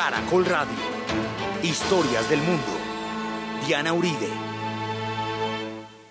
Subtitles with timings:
[0.00, 0.72] Caracol Radio.
[1.62, 2.64] Historias del mundo.
[3.66, 4.30] Diana Uribe.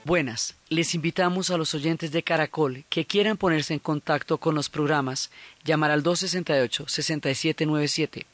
[0.05, 4.69] Buenas, les invitamos a los oyentes de Caracol que quieran ponerse en contacto con los
[4.69, 5.31] programas,
[5.65, 8.25] llamar al 268-6797,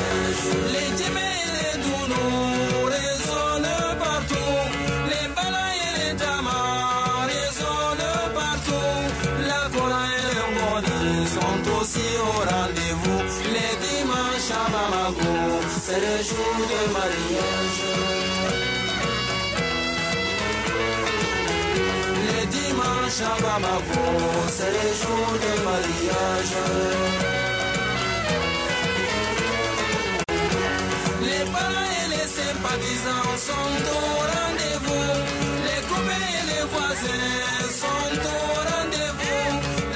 [15.92, 17.80] C'est le jour de mariage.
[22.28, 24.06] Les dimanches à Bamako,
[24.56, 26.56] c'est le jour de mariage.
[31.28, 35.10] Les parents et les sympathisants sont au rendez-vous.
[35.68, 39.46] Les copains et les voisins sont au rendez-vous.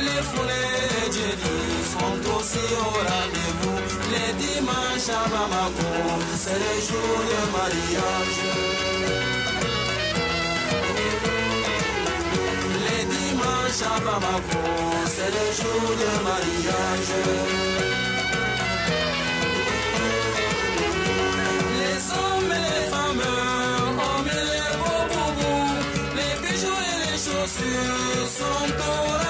[0.08, 3.35] Les foulées et Jenny sont aussi au rendez-vous.
[5.08, 5.90] Les à Bamako,
[6.36, 8.40] c'est le jour de mariage.
[12.86, 14.64] Les dimanches à Bamako,
[15.06, 17.14] c'est le jour de mariage.
[21.80, 23.28] Les hommes et les femmes
[24.00, 25.74] ont mis les beaux boubous.
[26.16, 29.25] Les bijoux et les chaussures sont au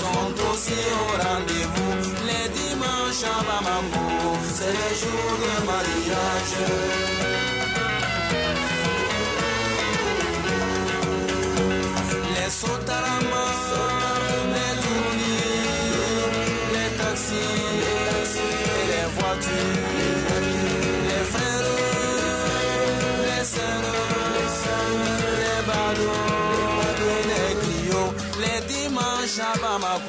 [0.00, 1.94] sont aussi au rendez-vous.
[2.28, 4.06] Les dimanches à Bamako,
[4.56, 6.54] c'est le jour de mariage.
[12.34, 13.23] Les sotarama,
[29.78, 30.04] Mariage.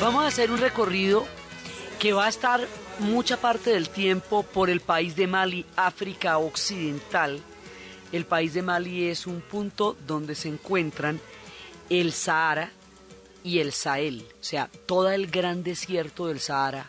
[0.00, 1.26] Vamos a hacer un recorrido
[1.98, 2.66] que va a estar
[2.98, 7.42] mucha parte del tiempo por el país de Mali, África Occidental.
[8.12, 11.20] El país de Mali es un punto donde se encuentran
[11.90, 12.72] el Sahara
[13.44, 16.88] y el Sahel, o sea, todo el gran desierto del Sahara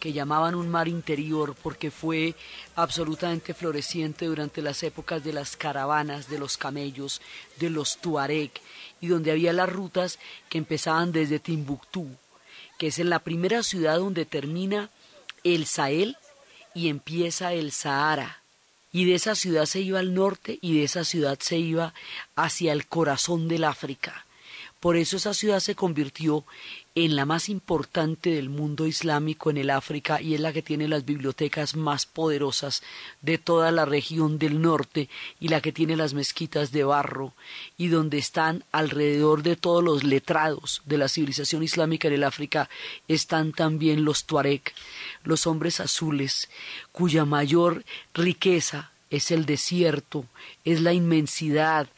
[0.00, 2.34] que llamaban un mar interior porque fue
[2.74, 7.20] absolutamente floreciente durante las épocas de las caravanas, de los camellos,
[7.58, 8.50] de los tuareg,
[9.00, 12.08] y donde había las rutas que empezaban desde Timbuktu,
[12.78, 14.90] que es en la primera ciudad donde termina
[15.44, 16.16] el Sahel
[16.74, 18.39] y empieza el Sahara.
[18.92, 21.94] Y de esa ciudad se iba al norte y de esa ciudad se iba
[22.34, 24.26] hacia el corazón del África.
[24.80, 26.44] Por eso esa ciudad se convirtió
[26.94, 30.88] en la más importante del mundo islámico en el África y es la que tiene
[30.88, 32.82] las bibliotecas más poderosas
[33.22, 35.08] de toda la región del norte
[35.38, 37.32] y la que tiene las mezquitas de barro
[37.76, 42.68] y donde están alrededor de todos los letrados de la civilización islámica en el África
[43.06, 44.62] están también los tuareg,
[45.22, 46.48] los hombres azules,
[46.90, 47.84] cuya mayor
[48.14, 50.24] riqueza es el desierto,
[50.64, 51.88] es la inmensidad,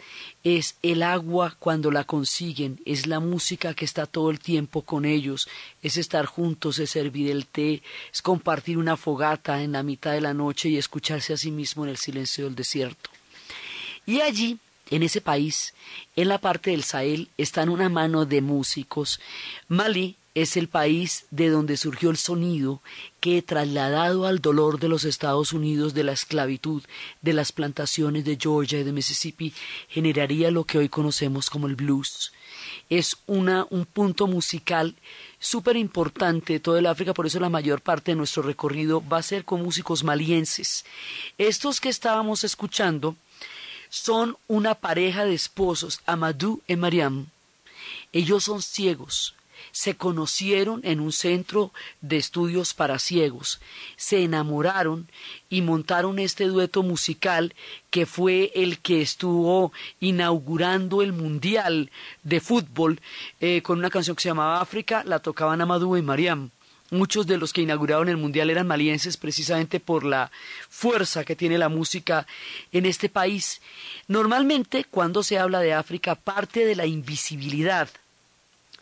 [0.43, 5.05] es el agua cuando la consiguen, es la música que está todo el tiempo con
[5.05, 5.47] ellos,
[5.83, 7.83] es estar juntos, es servir el té,
[8.13, 11.85] es compartir una fogata en la mitad de la noche y escucharse a sí mismo
[11.85, 13.11] en el silencio del desierto.
[14.07, 14.59] Y allí,
[14.91, 15.75] en ese país,
[16.17, 19.21] en la parte del Sahel, están una mano de músicos.
[19.69, 22.81] Mali es el país de donde surgió el sonido
[23.21, 26.83] que, trasladado al dolor de los Estados Unidos de la esclavitud,
[27.21, 29.53] de las plantaciones de Georgia y de Mississippi,
[29.89, 32.33] generaría lo que hoy conocemos como el blues.
[32.89, 34.95] Es una, un punto musical
[35.39, 39.19] súper importante de todo el África, por eso la mayor parte de nuestro recorrido va
[39.19, 40.85] a ser con músicos malienses.
[41.37, 43.17] Estos que estábamos escuchando
[43.91, 47.27] son una pareja de esposos, Amadou y Mariam.
[48.13, 49.35] Ellos son ciegos,
[49.73, 53.61] se conocieron en un centro de estudios para ciegos,
[53.97, 55.11] se enamoraron
[55.49, 57.55] y montaron este dueto musical
[57.91, 61.91] que fue el que estuvo inaugurando el Mundial
[62.23, 63.01] de Fútbol
[63.41, 66.51] eh, con una canción que se llamaba África, la tocaban Amadou y Mariam.
[66.91, 70.31] Muchos de los que inauguraron el Mundial eran malienses precisamente por la
[70.69, 72.27] fuerza que tiene la música
[72.71, 73.63] en este país.
[74.09, 77.89] Normalmente, cuando se habla de África, parte de la invisibilidad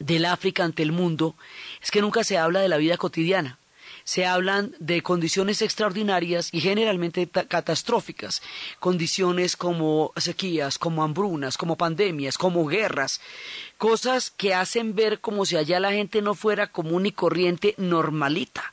[0.01, 1.37] del África ante el mundo
[1.81, 3.59] es que nunca se habla de la vida cotidiana.
[4.03, 8.43] Se hablan de condiciones extraordinarias y generalmente catastróficas,
[8.81, 13.21] condiciones como sequías, como hambrunas, como pandemias, como guerras,
[13.77, 18.73] cosas que hacen ver como si allá la gente no fuera común y corriente normalita.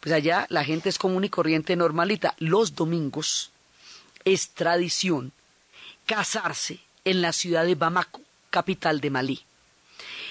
[0.00, 2.34] Pues allá la gente es común y corriente normalita.
[2.38, 3.50] Los domingos
[4.24, 5.32] es tradición
[6.06, 8.20] casarse en la ciudad de Bamako,
[8.50, 9.47] capital de Malí.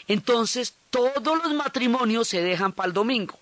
[0.07, 3.37] Entonces, todos los matrimonios se dejan para el domingo.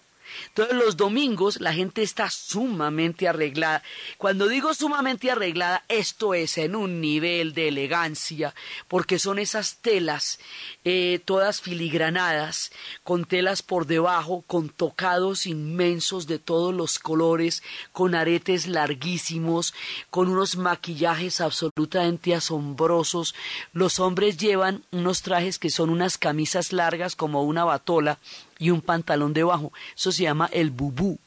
[0.48, 3.84] Entonces los domingos la gente está sumamente arreglada.
[4.18, 8.54] Cuando digo sumamente arreglada, esto es en un nivel de elegancia,
[8.88, 10.40] porque son esas telas
[10.84, 12.72] eh, todas filigranadas,
[13.04, 19.74] con telas por debajo, con tocados inmensos de todos los colores, con aretes larguísimos,
[20.10, 23.36] con unos maquillajes absolutamente asombrosos.
[23.74, 28.20] Los hombres llevan unos trajes que son unas camisas largas como una batola,
[28.60, 29.72] y un pantalón debajo.
[29.96, 31.20] Eso se llama el bubú.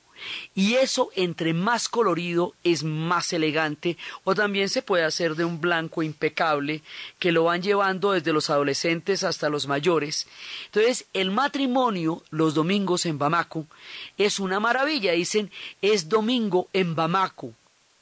[0.55, 5.61] Y eso, entre más colorido, es más elegante, o también se puede hacer de un
[5.61, 6.83] blanco impecable,
[7.19, 10.27] que lo van llevando desde los adolescentes hasta los mayores.
[10.67, 13.67] Entonces, el matrimonio, los domingos en Bamako,
[14.17, 15.13] es una maravilla.
[15.13, 15.51] Dicen,
[15.83, 17.55] es domingo en Bamako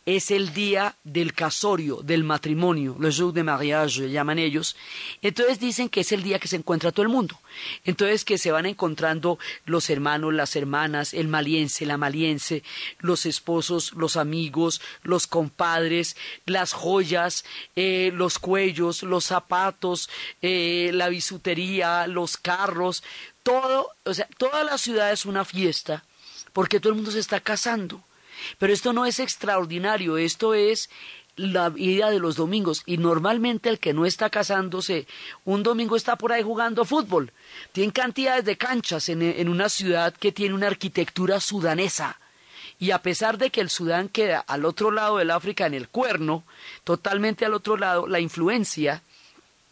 [0.07, 4.77] es el día del casorio, del matrimonio, le jour de mariage, llaman ellos.
[5.21, 7.41] Entonces dicen que es el día que se encuentra todo el mundo.
[7.85, 12.63] Entonces que se van encontrando los hermanos, las hermanas, el maliense, la maliense,
[13.01, 17.45] los esposos, los amigos, los compadres, las joyas,
[17.75, 20.09] eh, los cuellos, los zapatos,
[20.41, 23.03] eh, la bisutería, los carros,
[23.43, 26.05] todo, o sea, toda la ciudad es una fiesta
[26.53, 28.03] porque todo el mundo se está casando.
[28.59, 30.91] Pero esto no es extraordinario, esto es
[31.37, 35.07] la vida de los domingos y normalmente el que no está casándose
[35.45, 37.33] un domingo está por ahí jugando fútbol.
[37.73, 42.19] Tiene cantidades de canchas en, en, una ciudad que tiene una arquitectura sudanesa.
[42.79, 45.89] Y a pesar de que el Sudán queda al otro lado del África en el
[45.89, 46.45] cuerno,
[46.85, 49.03] totalmente al otro lado, la influencia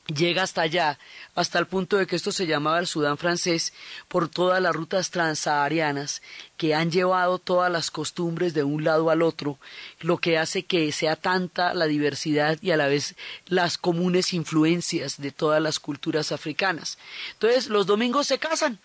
[0.06, 0.98] llega hasta allá,
[1.34, 3.72] hasta el punto de que esto se llamaba el Sudán francés,
[4.08, 6.22] por todas las rutas transsaharianas
[6.56, 9.58] que han llevado todas las costumbres de un lado al otro,
[10.00, 15.20] lo que hace que sea tanta la diversidad y a la vez las comunes influencias
[15.20, 16.99] de todas las culturas africanas.
[17.32, 18.78] Entonces, los domingos se casan.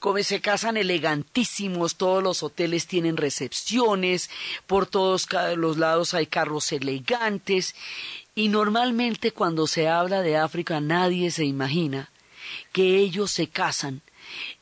[0.00, 4.28] Como se casan elegantísimos, todos los hoteles tienen recepciones,
[4.66, 7.76] por todos los lados hay carros elegantes
[8.34, 12.10] y normalmente cuando se habla de África nadie se imagina
[12.72, 14.02] que ellos se casan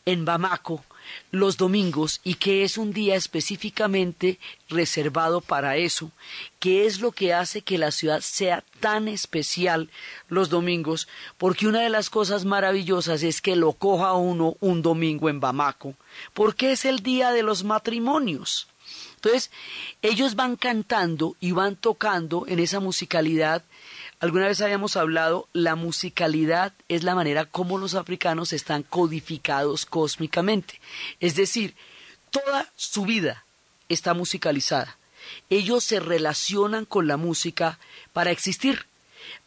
[0.05, 0.85] en Bamako
[1.31, 6.11] los domingos y que es un día específicamente reservado para eso,
[6.59, 9.91] que es lo que hace que la ciudad sea tan especial
[10.29, 11.09] los domingos,
[11.39, 15.95] porque una de las cosas maravillosas es que lo coja uno un domingo en Bamako,
[16.35, 18.70] porque es el día de los matrimonios.
[19.23, 19.51] Entonces,
[20.01, 23.63] ellos van cantando y van tocando en esa musicalidad.
[24.19, 30.81] Alguna vez habíamos hablado, la musicalidad es la manera como los africanos están codificados cósmicamente.
[31.21, 31.75] Es decir,
[32.31, 33.45] toda su vida
[33.91, 34.97] está musicalizada.
[35.51, 37.79] Ellos se relacionan con la música
[38.15, 38.87] para existir,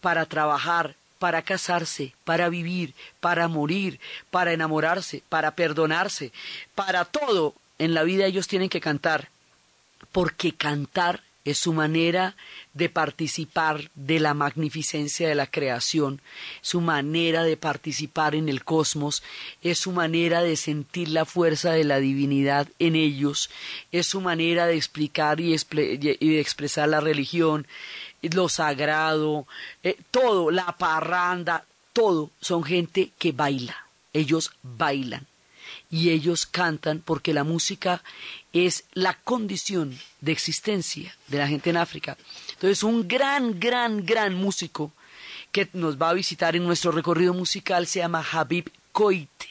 [0.01, 4.00] para trabajar, para casarse, para vivir, para morir,
[4.30, 6.32] para enamorarse, para perdonarse,
[6.75, 9.32] para todo en la vida ellos tienen que cantar
[10.12, 12.36] porque cantar es su manera
[12.74, 16.22] de participar de la magnificencia de la creación,
[16.62, 19.24] su manera de participar en el cosmos,
[19.62, 23.50] es su manera de sentir la fuerza de la divinidad en ellos,
[23.91, 27.67] es su manera de explicar y, de expresar la religión,
[28.22, 29.45] lo sagrado,
[29.83, 33.75] eh, todo, la parranda, todo, son gente que baila,
[34.13, 35.27] ellos bailan
[35.93, 38.01] y ellos cantan porque la música
[38.51, 42.17] es la condición de existencia de la gente en África.
[42.53, 44.91] Entonces, un gran, gran, gran músico
[45.51, 49.47] que nos va a visitar en nuestro recorrido musical se llama Habib Koite.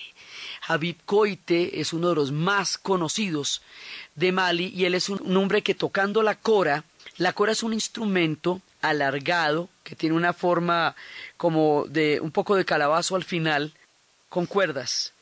[0.67, 3.63] Habib Koite es uno de los más conocidos
[4.17, 6.83] de Mali y él es un hombre que tocando la cora,
[7.19, 10.97] la cora es un instrumento alargado que tiene una forma
[11.37, 13.75] como de un poco de calabazo al final
[14.29, 15.13] con cuerdas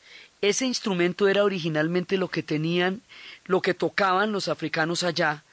[0.41, 3.01] ese instrumento era originalmente lo que tenían,
[3.45, 5.43] lo que tocaban los africanos allá,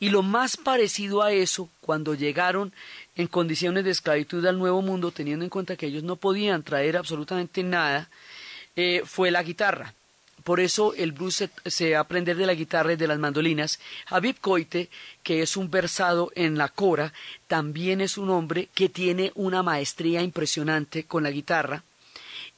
[0.00, 2.72] y lo más parecido a eso, cuando llegaron
[3.14, 6.96] en condiciones de esclavitud al Nuevo Mundo, teniendo en cuenta que ellos no podían traer
[6.96, 8.10] absolutamente nada,
[8.74, 9.94] eh, fue la guitarra.
[10.42, 13.20] Por eso el blues se, se, va a aprender de la guitarra y de las
[13.20, 13.78] mandolinas.
[14.06, 14.90] Habib Koite,
[15.22, 17.12] que es un versado en la cora,
[17.46, 21.84] también es un hombre que tiene una maestría impresionante con la guitarra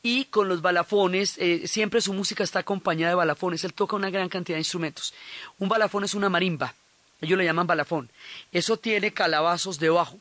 [0.04, 4.11] y con los balafones, eh, siempre su música está acompañada de balafones, él toca una
[4.11, 5.14] gran cantidad de instrumentos.
[5.58, 6.75] Un balafón es una marimba,
[7.23, 8.11] ellos le llaman balafón.
[8.52, 10.18] Eso tiene calabazos debajo,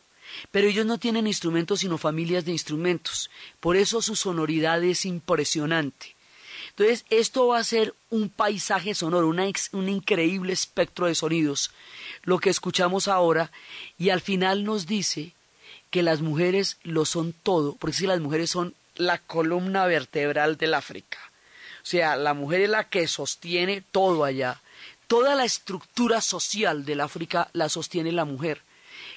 [0.51, 6.15] pero ellos no tienen instrumentos sino familias de instrumentos, por eso su sonoridad es impresionante.
[6.69, 11.71] Entonces, esto va a ser un paisaje sonoro, un increíble espectro de sonidos,
[12.23, 13.51] lo que escuchamos ahora,
[13.97, 15.33] y al final nos dice
[15.91, 20.73] que las mujeres lo son todo, porque si las mujeres son la columna vertebral del
[20.73, 21.19] África.
[21.83, 24.61] O sea, la mujer es la que sostiene todo allá.
[25.07, 28.61] Toda la estructura social del África la sostiene la mujer.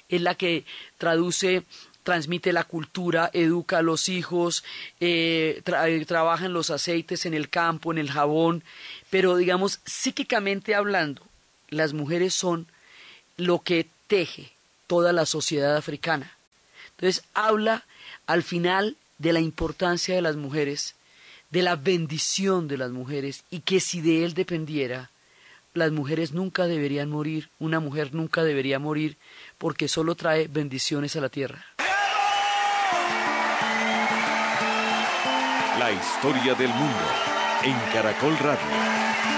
[0.08, 0.64] Es la que
[0.98, 1.62] traduce,
[2.02, 4.64] transmite la cultura, educa a los hijos,
[5.00, 8.64] eh, eh, trabaja en los aceites, en el campo, en el jabón.
[9.10, 11.22] Pero, digamos, psíquicamente hablando,
[11.68, 12.66] las mujeres son
[13.36, 14.52] lo que teje
[14.86, 16.36] toda la sociedad africana.
[16.96, 17.84] Entonces, habla
[18.26, 20.94] al final de la importancia de las mujeres,
[21.50, 25.10] de la bendición de las mujeres y que si de él dependiera,
[25.74, 29.18] las mujeres nunca deberían morir, una mujer nunca debería morir
[29.58, 31.64] porque solo trae bendiciones a la tierra.
[35.78, 37.04] La historia del mundo
[37.62, 39.35] en Caracol Radio.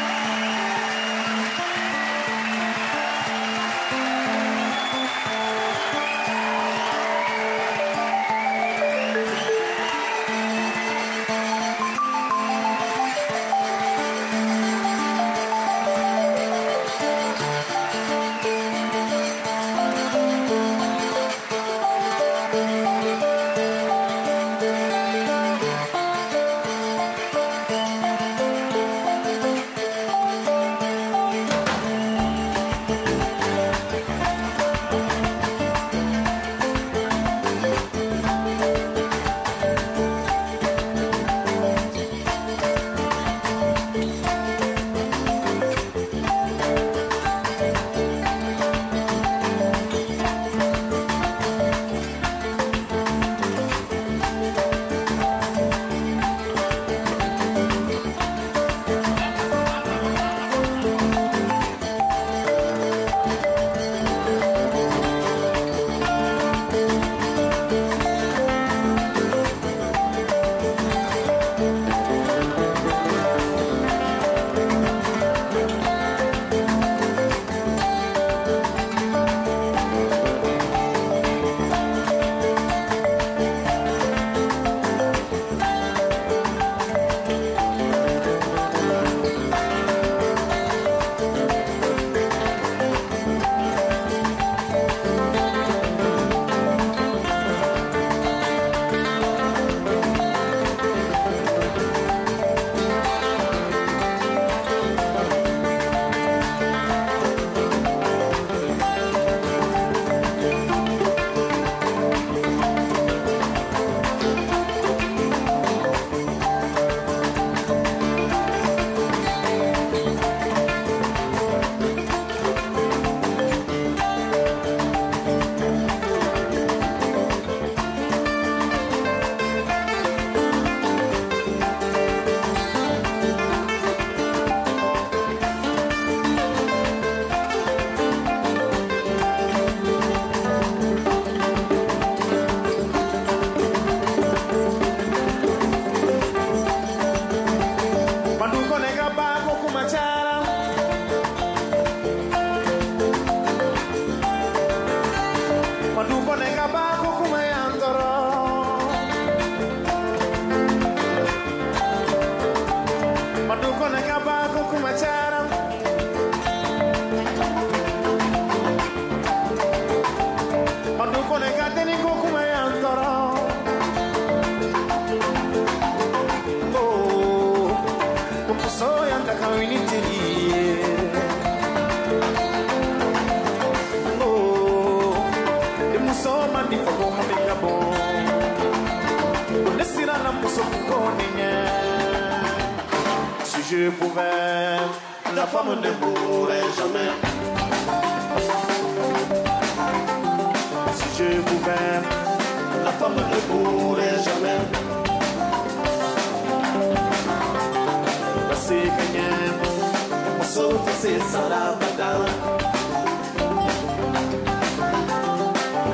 [208.89, 210.39] e ganhamos.
[210.39, 212.33] Posso você será batalha.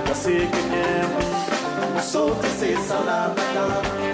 [0.08, 1.24] Você ganhamos.
[1.94, 4.13] Posso você será batalha.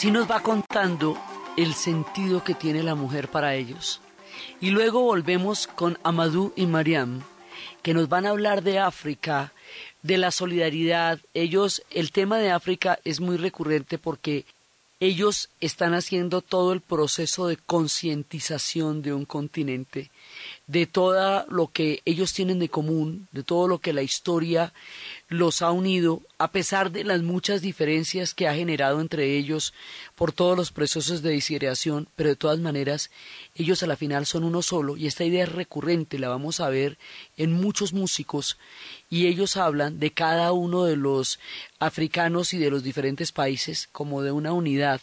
[0.00, 1.14] Así nos va contando
[1.58, 4.00] el sentido que tiene la mujer para ellos.
[4.58, 7.20] Y luego volvemos con Amadou y Mariam,
[7.82, 9.52] que nos van a hablar de África,
[10.00, 11.20] de la solidaridad.
[11.34, 14.46] Ellos, el tema de África es muy recurrente porque
[15.00, 20.10] ellos están haciendo todo el proceso de concientización de un continente,
[20.66, 24.72] de todo lo que ellos tienen de común, de todo lo que la historia
[25.30, 29.72] los ha unido, a pesar de las muchas diferencias que ha generado entre ellos
[30.16, 33.10] por todos los procesos de disgregación, pero de todas maneras
[33.54, 36.68] ellos a la final son uno solo y esta idea es recurrente, la vamos a
[36.68, 36.98] ver
[37.36, 38.58] en muchos músicos
[39.08, 41.38] y ellos hablan de cada uno de los
[41.78, 45.00] africanos y de los diferentes países como de una unidad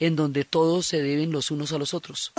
[0.00, 2.32] en donde todos se deben los unos a los otros.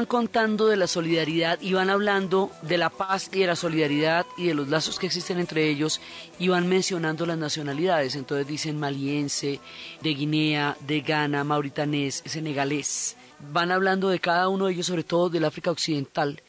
[0.00, 4.24] Van contando de la solidaridad y van hablando de la paz y de la solidaridad
[4.38, 6.00] y de los lazos que existen entre ellos
[6.38, 8.14] y van mencionando las nacionalidades.
[8.14, 9.60] Entonces dicen maliense,
[10.00, 13.18] de Guinea, de Ghana, mauritanés, senegalés.
[13.52, 16.42] Van hablando de cada uno de ellos, sobre todo del África Occidental,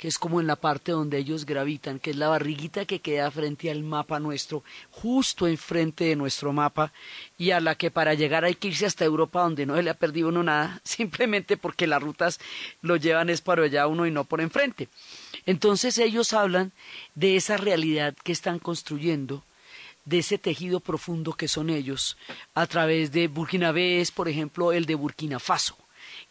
[0.00, 3.30] que es como en la parte donde ellos gravitan, que es la barriguita que queda
[3.30, 6.90] frente al mapa nuestro, justo enfrente de nuestro mapa,
[7.36, 9.90] y a la que para llegar hay que irse hasta Europa donde no se le
[9.90, 12.40] ha perdido uno nada, simplemente porque las rutas
[12.80, 14.88] lo llevan es para allá uno y no por enfrente.
[15.44, 16.72] Entonces ellos hablan
[17.14, 19.44] de esa realidad que están construyendo,
[20.06, 22.16] de ese tejido profundo que son ellos,
[22.54, 25.76] a través de Burkinabés, por ejemplo, el de Burkina Faso.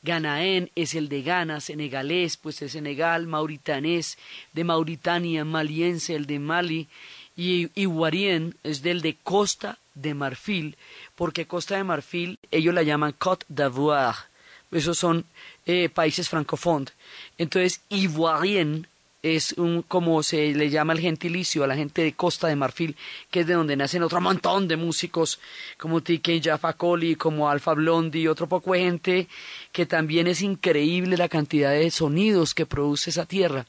[0.02, 4.18] Ganaén es el de Ghana, senegalés, pues es Senegal, mauritanés,
[4.54, 6.88] de Mauritania, maliense, el de Mali,
[7.36, 10.78] y Iguarien es del de Costa de Marfil,
[11.16, 14.30] porque Costa de Marfil ellos la llaman Côte d'Ivoire,
[14.72, 15.26] esos son
[15.66, 16.94] eh, países francófonos.
[17.38, 18.88] Entonces, Ivoirien
[19.22, 22.96] es un, como se le llama el gentilicio a la gente de Costa de Marfil,
[23.30, 25.40] que es de donde nacen otro montón de músicos
[25.78, 29.28] como Tike Jaffa Coli, como Alfa Blondi y otro poco gente,
[29.72, 33.66] que también es increíble la cantidad de sonidos que produce esa tierra.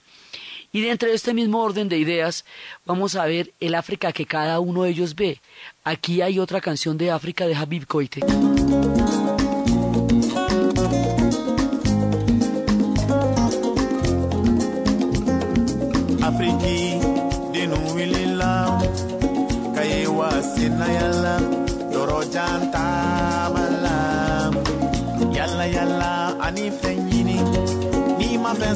[0.73, 2.45] Y dentro de este mismo orden de ideas,
[2.87, 5.41] vamos a ver el África que cada uno de ellos ve.
[5.83, 8.21] Aquí hay otra canción de África de Habib Koite.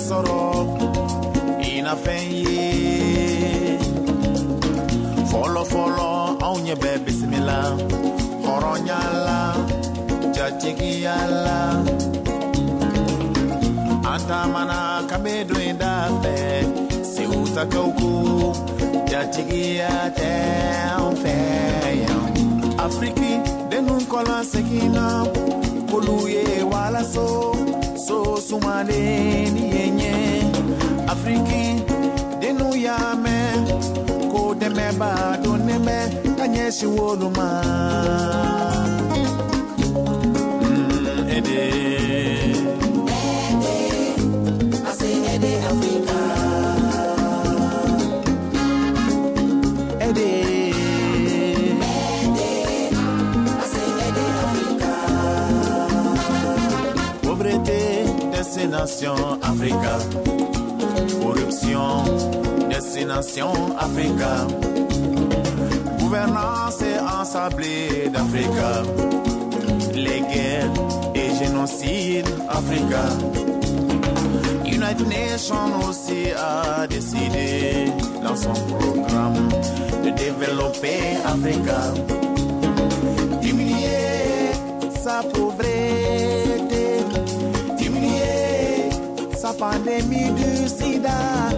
[0.09, 0.43] sọ̀rọ̀
[1.73, 2.69] ìnáfẹ́ yé.
[5.31, 6.11] Fọlọfọlọ
[6.47, 7.59] anw ɲɛ bɛ bisimila
[8.45, 9.39] hɔrɔnya la
[10.37, 11.59] jatigiya la
[14.13, 14.79] an taamana
[15.11, 16.35] kabe don i da fɛ
[17.13, 18.11] segu takɛw ko
[19.11, 20.31] jatigiya tɛ
[21.05, 21.35] an fɛ
[22.05, 22.25] yan
[22.85, 23.33] afiriki
[23.71, 25.07] dennu kɔla segin na
[28.07, 30.13] so sumale ni yenye
[31.09, 31.83] afriki
[32.41, 33.39] dinu ya me
[34.33, 35.99] ko me ba do ne me
[36.37, 37.49] ka ɲɛsi wolo ma.
[40.63, 42.14] Mm,
[58.45, 59.99] destination Africa.
[61.19, 62.05] Corruption,
[62.69, 64.47] destination Africa.
[65.99, 66.83] Gouvernance
[67.21, 68.83] ensablée d'Africa.
[69.95, 70.73] Les guerres
[71.15, 73.05] et génocide Africa.
[74.67, 77.91] United Nations aussi a décidé
[78.23, 79.49] dans son programme
[80.05, 81.81] de développer Africa.
[83.41, 84.53] Diminuer
[85.03, 85.74] sa pauvreté,
[90.03, 91.51] du sida,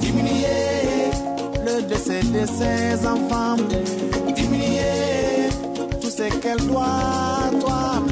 [0.00, 1.10] diminuer
[1.64, 3.56] le décès de ses enfants,
[4.34, 5.48] diminuer
[6.00, 8.02] tout ce qu'elle doit, toi,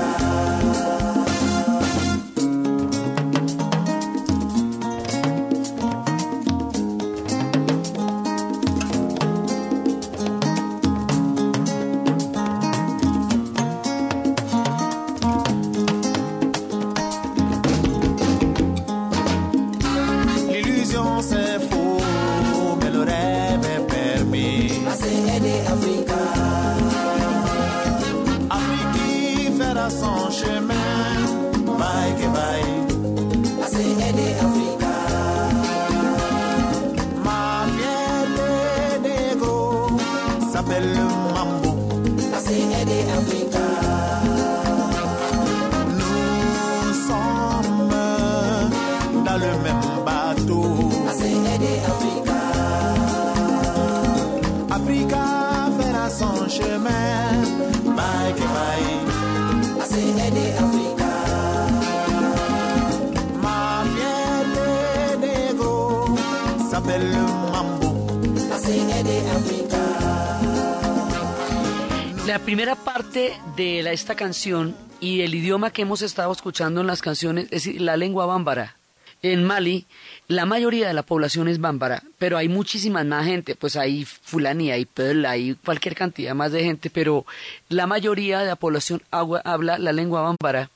[73.57, 77.67] De la- esta canción y el idioma que hemos estado escuchando en las canciones es
[77.81, 78.77] la lengua bámbara.
[79.23, 79.87] En Mali,
[80.27, 84.73] la mayoría de la población es bámbara, pero hay muchísima más gente, pues hay fulani,
[84.73, 87.25] hay peul, hay cualquier cantidad más de gente, pero
[87.69, 90.71] la mayoría de la población habla la lengua bámbara.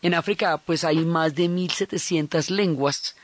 [0.00, 3.16] En África, pues hay más de 1700 lenguas.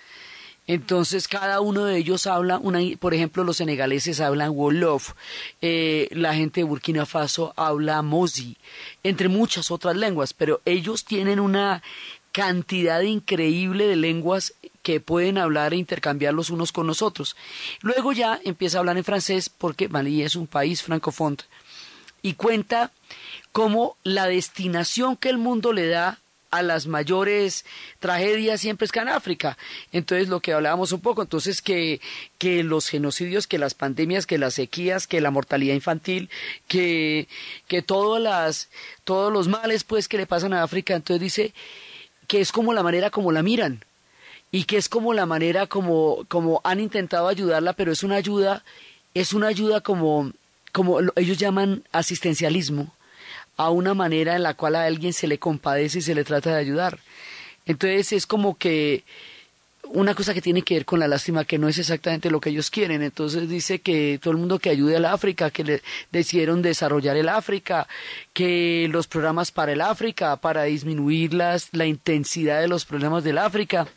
[0.69, 5.15] Entonces cada uno de ellos habla una, por ejemplo, los senegaleses hablan Wolof,
[5.63, 8.57] eh, la gente de Burkina Faso habla Mozi,
[9.03, 11.83] entre muchas otras lenguas, pero ellos tienen una
[12.33, 14.53] cantidad increíble de lenguas
[14.83, 17.35] que pueden hablar e intercambiar los unos con los otros.
[17.81, 21.39] Luego ya empieza a hablar en francés porque Mali es un país francófono
[22.21, 22.93] y cuenta
[23.53, 26.19] cómo la destinación que el mundo le da
[26.51, 27.65] a las mayores
[27.99, 29.59] tragedias siempre es África.
[29.93, 32.01] Entonces, lo que hablábamos un poco, entonces que,
[32.39, 36.31] que los genocidios, que las pandemias, que las sequías, que la mortalidad infantil,
[36.67, 37.29] que,
[37.67, 38.69] que todas las,
[39.05, 41.55] todos los males pues que le pasan a África, entonces dice
[42.27, 43.85] que es como la manera como la miran
[44.51, 48.65] y que es como la manera como, como han intentado ayudarla, pero es una ayuda,
[49.15, 50.33] es una ayuda como,
[50.73, 52.95] como lo- ellos llaman asistencialismo,
[53.59, 56.51] a una manera en la cual a alguien se le compadece y se le trata
[56.51, 56.99] de ayudar.
[57.67, 59.05] Entonces es como que
[59.91, 62.51] una cosa que tiene que ver con la lástima, que no es exactamente lo que
[62.51, 63.03] ellos quieren.
[63.03, 67.29] Entonces dice que todo el mundo que ayude al África, que le decidieron desarrollar el
[67.29, 67.89] África,
[68.33, 73.39] que los programas para el África, para disminuir las, la intensidad de los problemas del
[73.39, 73.89] África.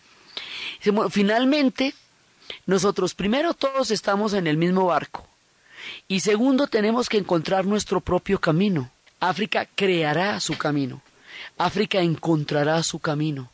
[1.10, 1.93] Finalmente,
[2.65, 5.28] nosotros primero todos estamos en el mismo barco.
[6.08, 8.89] Y segundo, tenemos que encontrar nuestro propio camino.
[9.22, 11.02] África creará su camino.
[11.58, 13.52] África encontrará su camino.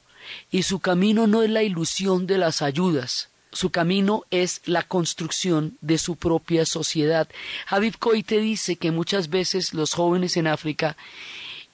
[0.51, 3.29] Y su camino no es la ilusión de las ayudas.
[3.51, 7.27] Su camino es la construcción de su propia sociedad.
[7.67, 10.97] Habib Koite dice que muchas veces los jóvenes en África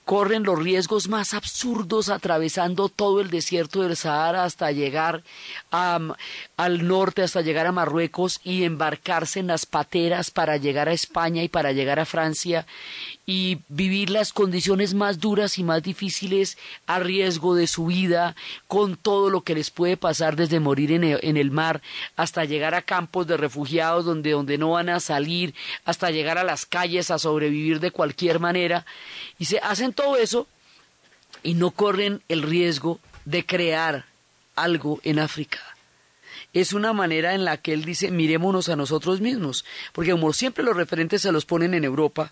[0.05, 5.23] corren los riesgos más absurdos atravesando todo el desierto del Sahara hasta llegar
[5.71, 6.15] a-
[6.57, 11.41] al norte, hasta llegar a Marruecos y embarcarse en las pateras para llegar a España
[11.41, 12.67] y para llegar a Francia
[13.25, 16.57] y vivir las condiciones más duras y más difíciles
[16.87, 18.35] a riesgo de su vida,
[18.67, 21.81] con todo lo que les puede pasar desde morir en el, mar
[22.15, 25.53] hasta llegar a campos de refugiados donde, donde no van a salir,
[25.85, 28.85] hasta llegar a las calles a sobrevivir de cualquier manera.
[29.39, 30.47] Y se hacen todo eso
[31.43, 34.05] y no corren el riesgo de crear
[34.55, 35.72] algo en África
[36.53, 40.63] es una manera en la que él dice mirémonos a nosotros mismos, porque como siempre
[40.63, 42.31] los referentes se los ponen en Europa,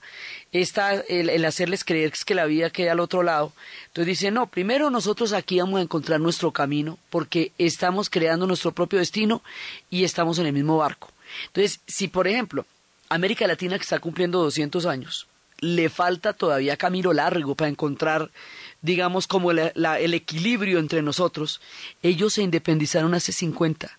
[0.51, 3.53] está el, hacerles creer que la vida queda al otro lado,
[3.87, 8.71] entonces dice no, primero nosotros aquí vamos a encontrar nuestro camino, porque estamos creando nuestro
[8.71, 9.41] propio destino
[9.89, 11.09] y estamos en el mismo barco.
[11.47, 12.65] Entonces, si por ejemplo
[13.09, 15.27] América Latina que está cumpliendo 200 años,
[15.59, 18.31] le falta todavía camino largo para encontrar,
[18.81, 21.61] digamos, como la- el equilibrio entre nosotros.
[22.01, 23.97] Ellos se independizaron hace 50.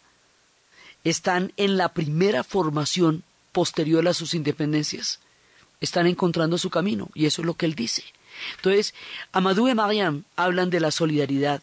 [1.04, 5.20] Están en la primera formación posterior a sus independencias.
[5.80, 8.04] Están encontrando su camino y eso es lo que él dice.
[8.56, 8.94] Entonces,
[9.32, 11.62] Amadou y Mariam hablan de la solidaridad.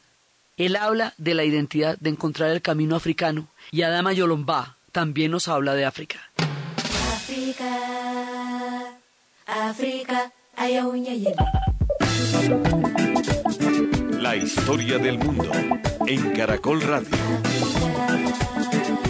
[0.57, 3.47] Él habla de la identidad, de encontrar el camino africano.
[3.71, 6.19] Y Adama Yolomba también nos habla de África.
[7.15, 8.99] África,
[9.45, 10.33] África.
[14.19, 15.49] La historia del mundo
[16.05, 17.07] en Caracol Radio.
[18.07, 19.08] África,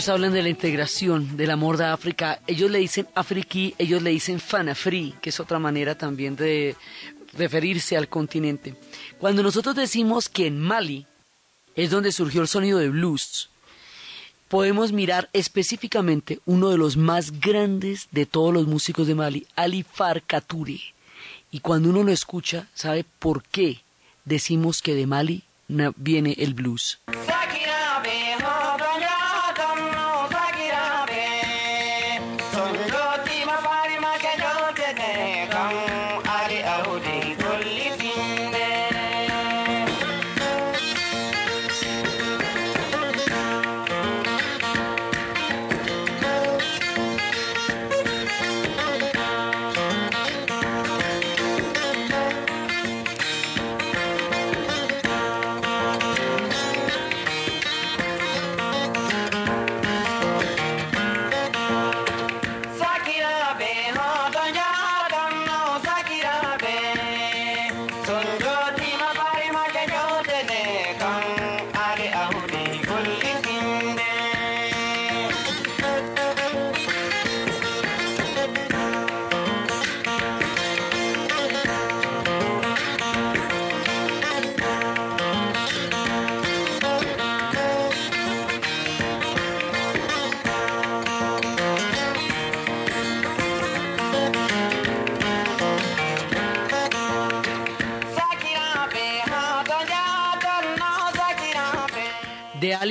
[0.00, 2.40] Ellos hablan de la integración, del amor de África.
[2.46, 6.74] Ellos le dicen Afriqui, ellos le dicen Fanafri, que es otra manera también de
[7.36, 8.76] referirse al continente.
[9.18, 11.06] Cuando nosotros decimos que en Mali
[11.82, 13.48] es donde surgió el sonido de blues,
[14.48, 19.82] podemos mirar específicamente uno de los más grandes de todos los músicos de Mali, Ali
[19.82, 20.80] Farka Touré.
[21.50, 23.80] Y cuando uno lo escucha, sabe por qué
[24.26, 25.44] decimos que de Mali
[25.96, 26.98] viene el blues.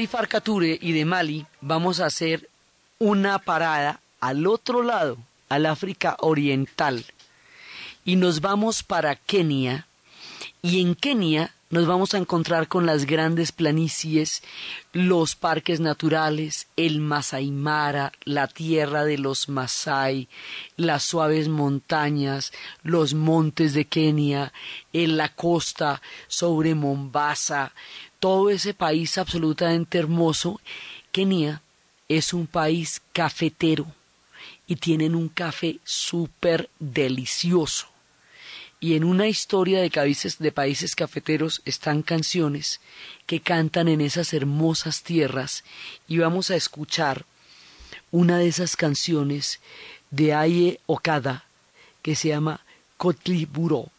[0.01, 2.49] Y de Mali vamos a hacer
[2.99, 5.17] una parada al otro lado,
[5.49, 7.05] al África Oriental.
[8.05, 9.87] Y nos vamos para Kenia.
[10.61, 14.41] Y en Kenia nos vamos a encontrar con las grandes planicies,
[14.93, 20.29] los parques naturales, el Masai Mara, la tierra de los Masai,
[20.77, 24.53] las suaves montañas, los montes de Kenia,
[24.93, 27.73] en la costa sobre Mombasa,
[28.19, 30.59] todo ese país absolutamente hermoso.
[31.11, 31.61] Kenia
[32.07, 33.87] es un país cafetero
[34.67, 37.87] y tienen un café súper delicioso.
[38.81, 42.79] Y en una historia de países, de países cafeteros están canciones
[43.25, 45.63] que cantan en esas hermosas tierras
[46.07, 47.25] y vamos a escuchar
[48.11, 49.59] una de esas canciones
[50.11, 51.45] de Aye Okada
[52.01, 52.61] que se llama
[52.97, 53.91] Kotliburo.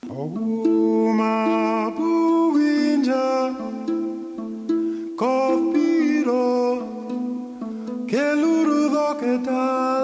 [5.21, 6.81] Capirò
[8.07, 10.00] che l'urdo che t'ha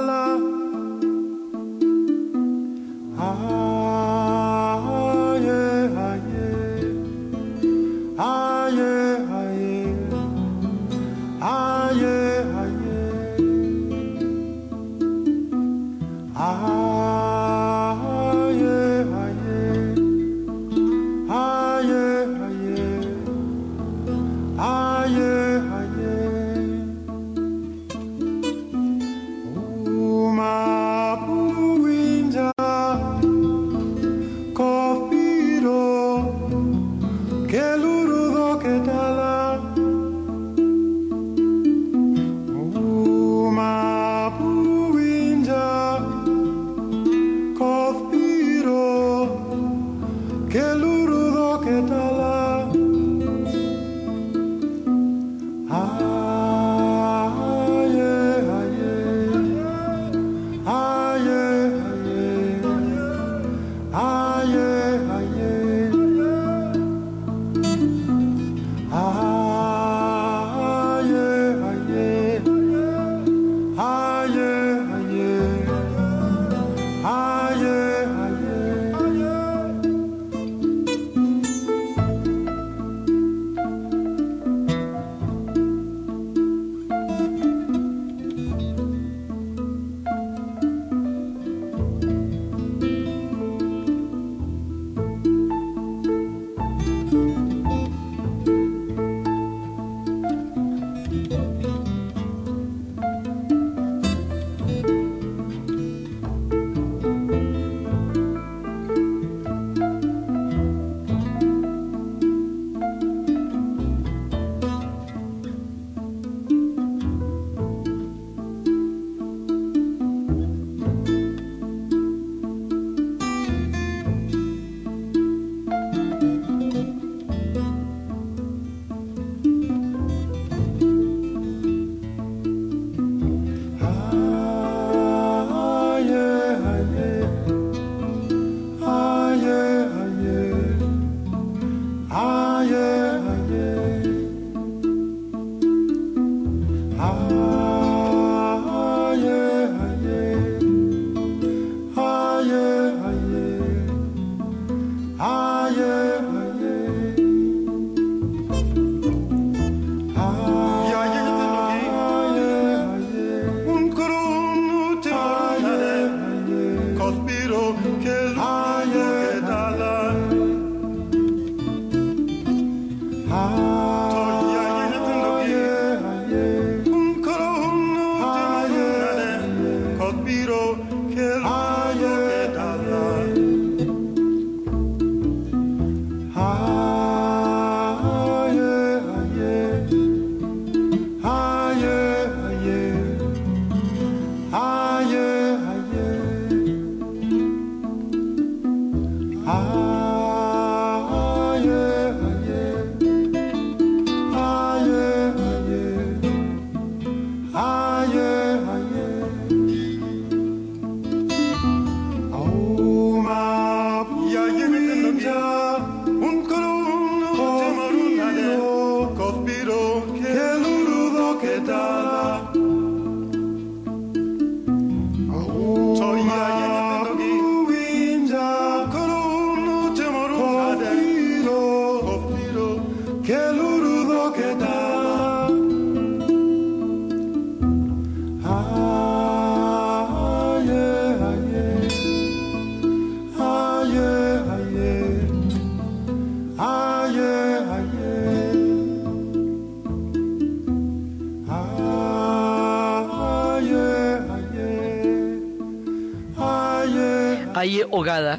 [101.16, 101.65] Un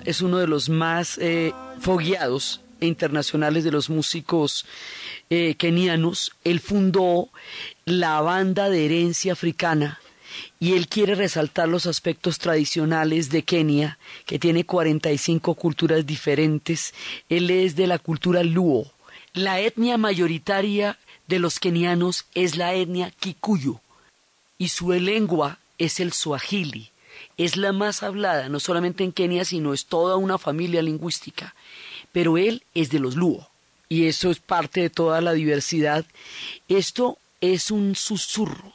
[0.05, 4.65] Es uno de los más eh, fogueados e internacionales de los músicos
[5.29, 6.33] eh, kenianos.
[6.43, 7.29] Él fundó
[7.85, 9.99] la banda de herencia africana
[10.59, 16.93] y él quiere resaltar los aspectos tradicionales de Kenia, que tiene 45 culturas diferentes.
[17.29, 18.91] Él es de la cultura Luo.
[19.33, 23.79] La etnia mayoritaria de los kenianos es la etnia Kikuyu.
[24.57, 26.91] y su lengua es el suajili.
[27.37, 31.55] Es la más hablada, no solamente en Kenia, sino es toda una familia lingüística.
[32.11, 33.49] Pero él es de los Luo,
[33.89, 36.05] y eso es parte de toda la diversidad.
[36.67, 38.73] Esto es un susurro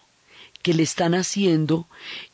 [0.62, 1.86] que le están haciendo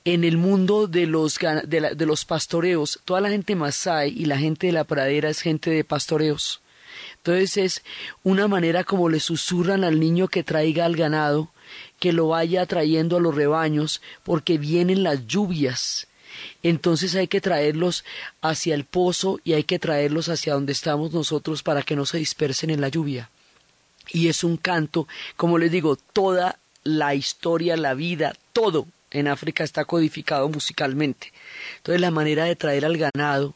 [0.04, 3.00] en el mundo de los, de, los pastoreos.
[3.04, 6.60] Toda la gente masái y la gente de la pradera es gente de pastoreos.
[7.16, 7.82] Entonces es
[8.22, 11.50] una manera como le susurran al niño que traiga al ganado,
[11.98, 16.06] que lo vaya trayendo a los rebaños, porque vienen las lluvias.
[16.62, 18.04] Entonces hay que traerlos
[18.40, 22.18] hacia el pozo y hay que traerlos hacia donde estamos nosotros para que no se
[22.18, 23.30] dispersen en la lluvia.
[24.10, 25.06] Y es un canto,
[25.36, 31.32] como les digo, toda la historia, la vida, todo en África está codificado musicalmente.
[31.78, 33.54] Entonces la manera de traer al ganado,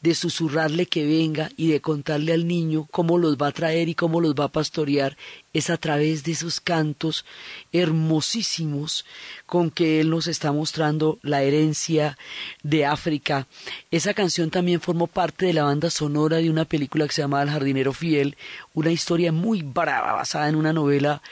[0.00, 3.94] de susurrarle que venga y de contarle al niño cómo los va a traer y
[3.94, 5.16] cómo los va a pastorear,
[5.52, 7.24] es a través de esos cantos
[7.72, 9.04] hermosísimos
[9.46, 12.16] con que él nos está mostrando la herencia
[12.62, 13.46] de África.
[13.90, 17.42] Esa canción también formó parte de la banda sonora de una película que se llama
[17.42, 18.36] El jardinero fiel,
[18.74, 21.22] una historia muy brava basada en una novela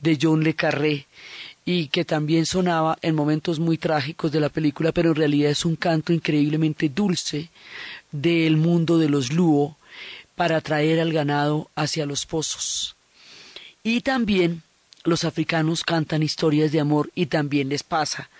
[0.00, 1.06] de John Le Carré
[1.68, 5.64] y que también sonaba en momentos muy trágicos de la película, pero en realidad es
[5.64, 7.50] un canto increíblemente dulce
[8.12, 9.76] del mundo de los Luo
[10.36, 12.94] para traer al ganado hacia los pozos.
[13.82, 14.62] Y también
[15.02, 18.30] los africanos cantan historias de amor y también les pasa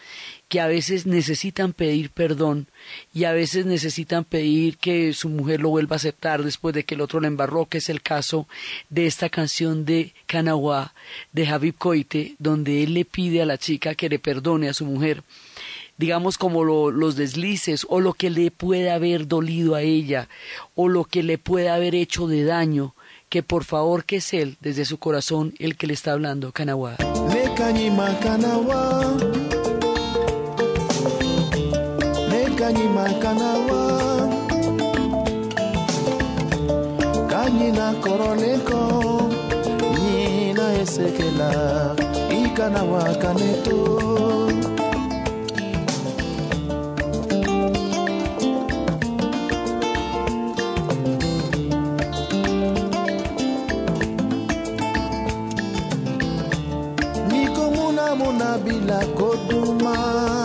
[0.49, 2.69] que a veces necesitan pedir perdón
[3.13, 6.95] y a veces necesitan pedir que su mujer lo vuelva a aceptar después de que
[6.95, 8.47] el otro le embarró, que es el caso
[8.89, 10.95] de esta canción de Kanawa
[11.33, 14.85] de Habib Koite, donde él le pide a la chica que le perdone a su
[14.85, 15.23] mujer
[15.99, 20.29] digamos como lo- los deslices o lo que le pueda haber dolido a ella
[20.75, 22.95] o lo que le pueda haber hecho de daño,
[23.31, 26.97] que por favor que es él, desde su corazón, el que le está hablando, Kanawa.
[32.67, 33.83] kanyimaka nawa
[37.31, 38.81] kanyi na koroleko
[39.95, 41.51] nyi na esekela
[42.43, 43.79] ika na wakaneto
[57.31, 60.36] mikomuna mona bila koduma.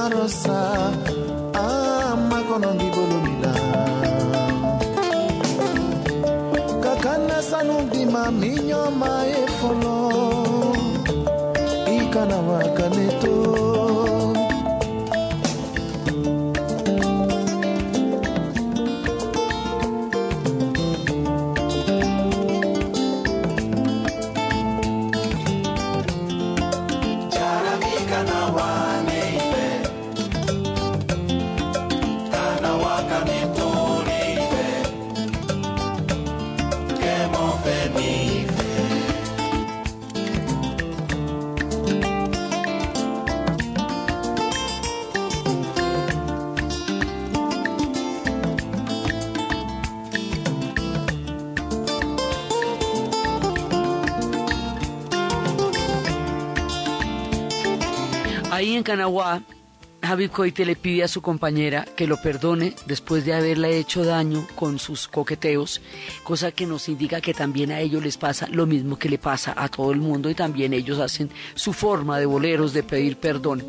[58.61, 59.41] Ahí en Kanawa,
[60.03, 64.45] Habib Koite le pide a su compañera que lo perdone después de haberle hecho daño
[64.53, 65.81] con sus coqueteos,
[66.23, 69.55] cosa que nos indica que también a ellos les pasa lo mismo que le pasa
[69.57, 73.63] a todo el mundo y también ellos hacen su forma de boleros de pedir perdón.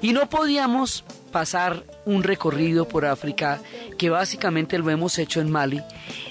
[0.00, 3.60] Y no podíamos pasar un recorrido por África,
[3.98, 5.82] que básicamente lo hemos hecho en Mali,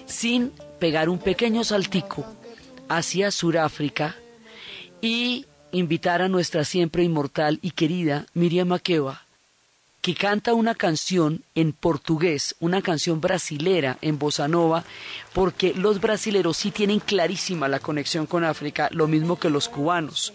[0.08, 2.26] sin pegar un pequeño saltico
[2.90, 4.16] hacia Suráfrica
[5.00, 9.24] y invitar a nuestra siempre inmortal y querida Miriam Makeba,
[10.02, 14.86] que canta una canción en portugués, una canción brasilera en bossa nova,
[15.34, 20.34] porque los brasileros sí tienen clarísima la conexión con África, lo mismo que los cubanos.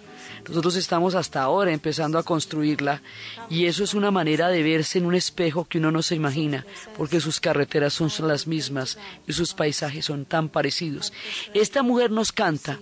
[0.49, 3.03] Nosotros estamos hasta ahora empezando a construirla
[3.51, 6.64] y eso es una manera de verse en un espejo que uno no se imagina,
[6.96, 11.12] porque sus carreteras son las mismas y sus paisajes son tan parecidos.
[11.53, 12.78] Esta mujer nos canta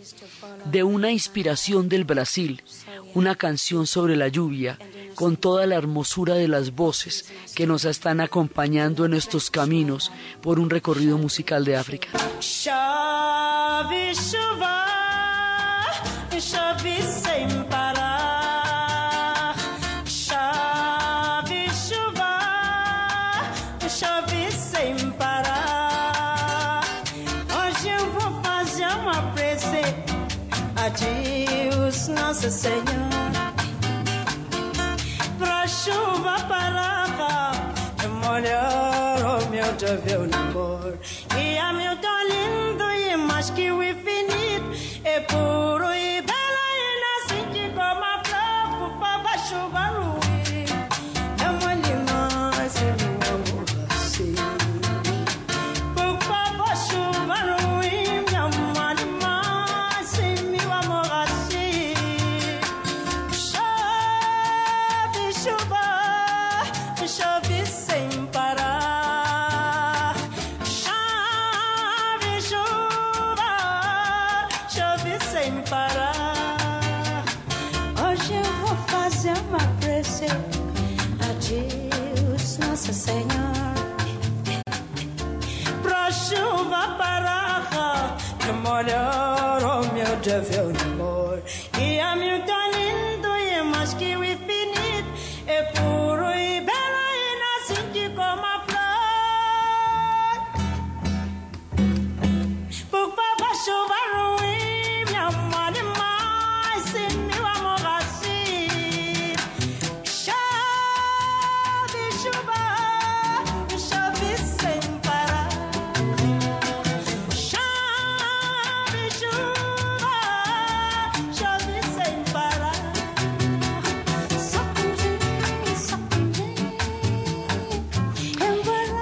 [0.71, 2.63] de una inspiración del Brasil,
[3.15, 4.79] una canción sobre la lluvia,
[5.15, 10.13] con toda la hermosura de las voces que nos están acompañando en estos caminos
[10.43, 12.09] por un recorrido musical de África.
[16.37, 19.55] Chuva, chove sem parar.
[20.05, 22.39] Chove chuva,
[23.89, 26.83] chove sem parar.
[27.57, 29.83] Hoje eu vou fazer uma prece
[30.77, 32.85] a Deus Nosso Senhor.
[35.39, 37.07] pra chuva parar.
[38.23, 40.99] Molhar o meu deveu namor.
[41.39, 41.93] E a meu
[42.29, 44.67] lindo e mais que o infinito.
[45.05, 45.96] É puro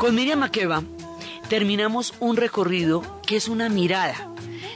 [0.04, 0.82] Con Miriam Makeba
[1.48, 4.30] terminamos un recorrido que es una mirada,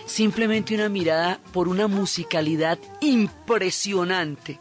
[0.07, 4.59] simplemente una mirada por una musicalidad impresionante,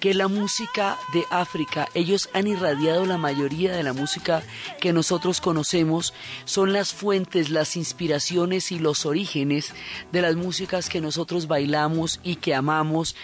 [0.00, 1.86] que la música de África.
[1.94, 4.42] Ellos han irradiado la mayoría de la música
[4.80, 6.12] que nosotros conocemos,
[6.44, 9.72] son las fuentes, las inspiraciones y los orígenes
[10.10, 13.14] de las músicas que nosotros bailamos y que amamos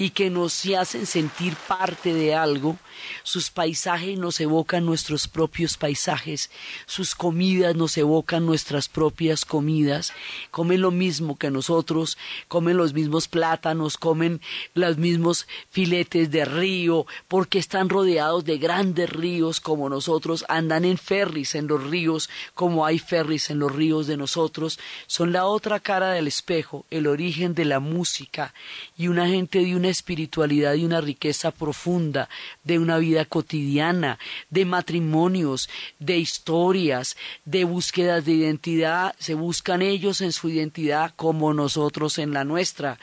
[0.00, 2.78] y que nos hacen sentir parte de algo.
[3.22, 6.50] Sus paisajes nos evocan nuestros propios paisajes,
[6.86, 10.14] sus comidas nos evocan nuestras propias comidas.
[10.50, 12.16] Comen lo mismo que nosotros,
[12.48, 14.40] comen los mismos plátanos, comen
[14.72, 20.96] los mismos filetes de río, porque están rodeados de grandes ríos como nosotros, andan en
[20.96, 24.78] ferries en los ríos como hay ferries en los ríos de nosotros.
[25.06, 28.54] Son la otra cara del espejo, el origen de la música
[28.96, 32.28] y una gente de una espiritualidad y una riqueza profunda,
[32.64, 34.18] de una vida cotidiana,
[34.48, 35.68] de matrimonios,
[35.98, 39.14] de historias, de búsquedas de identidad.
[39.18, 42.98] Se buscan ellos en su identidad como nosotros en la nuestra.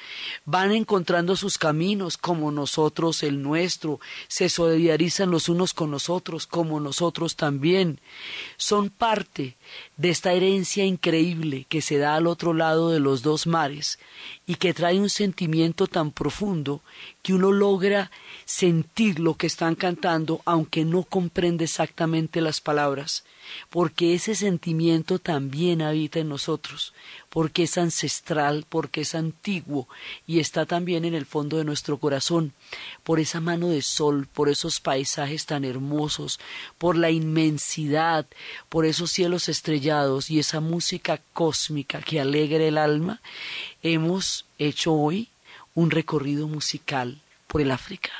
[0.46, 4.00] Van encontrando sus caminos como nosotros el nuestro.
[4.28, 8.00] Se solidarizan los unos con los otros como nosotros también.
[8.58, 9.58] Son parte
[9.98, 14.00] de esta herencia increíble que se da al otro lado de los dos mares
[14.46, 16.82] y que trae un sentimiento tan profundo
[17.22, 18.12] que uno logra
[18.46, 23.24] sentir lo que están cantando aunque no comprende exactamente las palabras,
[23.70, 26.94] porque ese sentimiento también habita en nosotros,
[27.30, 29.88] porque es ancestral, porque es antiguo
[30.26, 32.54] y está también en el fondo de nuestro corazón,
[33.04, 36.40] por esa mano de sol, por esos paisajes tan hermosos,
[36.78, 38.26] por la inmensidad,
[38.70, 43.22] por esos cielos estrellados y esa música cósmica que alegra el alma,
[43.82, 45.30] hemos hecho hoy
[45.76, 48.12] un recorrido musical por el África.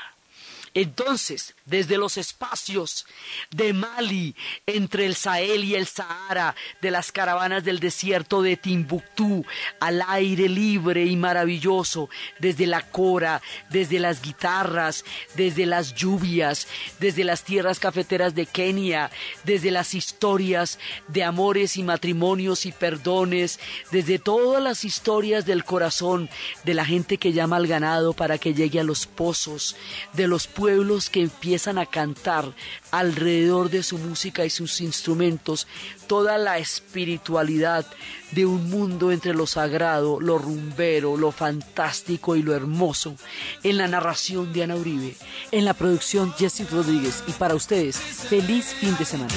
[0.74, 3.06] Entonces, desde los espacios
[3.50, 4.34] de Mali,
[4.66, 9.44] entre el Sahel y el Sahara, de las caravanas del desierto de Timbuktu,
[9.80, 12.08] al aire libre y maravilloso,
[12.38, 15.04] desde la cora, desde las guitarras,
[15.36, 16.66] desde las lluvias,
[17.00, 19.10] desde las tierras cafeteras de Kenia,
[19.44, 23.60] desde las historias de amores y matrimonios y perdones,
[23.90, 26.30] desde todas las historias del corazón
[26.64, 29.76] de la gente que llama al ganado para que llegue a los pozos,
[30.14, 32.54] de los pueblos que empiezan a cantar
[32.92, 35.66] alrededor de su música y sus instrumentos
[36.06, 37.84] toda la espiritualidad
[38.30, 43.16] de un mundo entre lo sagrado, lo rumbero, lo fantástico y lo hermoso.
[43.64, 45.16] En la narración de Ana Uribe,
[45.50, 49.34] en la producción Jesse Rodríguez y para ustedes, feliz fin de semana.